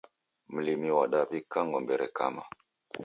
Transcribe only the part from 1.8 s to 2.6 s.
rekama